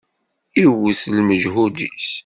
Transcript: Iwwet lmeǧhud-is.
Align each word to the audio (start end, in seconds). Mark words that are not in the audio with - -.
Iwwet 0.63 1.01
lmeǧhud-is. 1.15 2.09